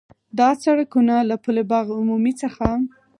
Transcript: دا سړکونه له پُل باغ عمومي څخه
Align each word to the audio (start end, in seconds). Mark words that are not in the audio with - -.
دا 0.39 0.49
سړکونه 0.63 1.15
له 1.29 1.35
پُل 1.43 1.57
باغ 1.71 1.87
عمومي 1.99 2.33
څخه 2.41 2.67